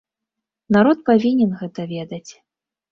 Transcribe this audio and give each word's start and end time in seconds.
Народ 0.75 0.97
павінен 1.11 1.55
гэта 1.61 1.81
ведаць. 1.97 2.29